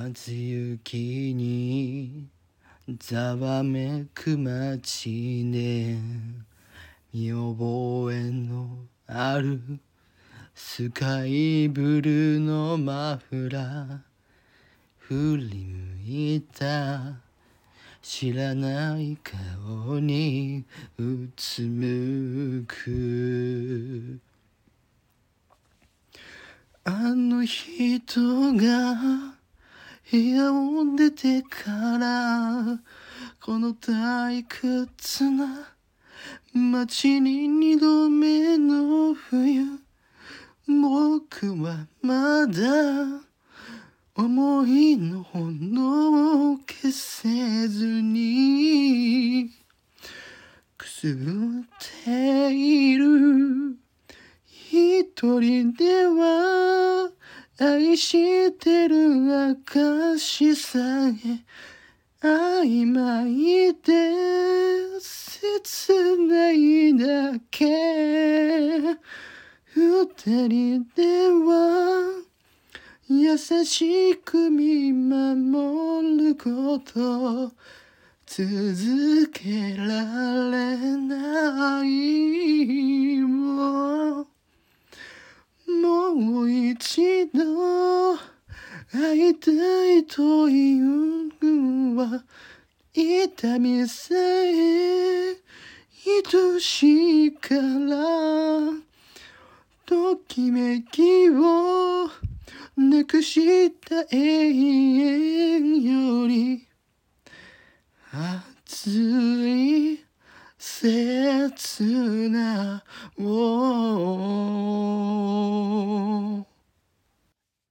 [0.00, 2.28] 初雪に
[3.00, 5.96] ざわめく街で
[7.12, 8.68] 見覚えの
[9.08, 9.60] ある
[10.54, 13.98] スカイブルーのマフラー
[14.98, 17.16] 振り向いた
[18.00, 20.64] 知らない顔に
[20.96, 24.20] うつむく。
[26.84, 29.37] あの人が
[30.10, 32.80] 部屋を出てから
[33.44, 35.74] この退屈な
[36.54, 39.64] 街に二度目の冬
[40.66, 43.22] 僕はまだ
[44.14, 49.50] 思いの炎を消せずに
[50.78, 53.76] くすぶっている
[54.46, 55.04] 一
[55.40, 57.10] 人では
[57.60, 59.30] 愛してる
[59.66, 60.78] 証さ
[61.08, 61.44] え
[62.20, 68.98] 曖昧で切ないだけ。
[69.74, 72.22] 二人では
[73.08, 77.52] 優しく見守ること
[78.26, 79.86] 続けら
[80.50, 84.26] れないも
[86.14, 88.14] もう一度
[89.78, 92.24] 会いというのは
[92.92, 95.36] 痛みさえ
[96.06, 97.60] 愛しいから
[99.86, 102.10] ときめきを
[102.76, 106.66] なくした永遠より
[108.12, 110.04] 熱い
[110.58, 112.82] 切な
[113.20, 113.98] を。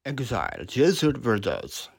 [0.05, 1.89] EXILE, Jesuit Brothers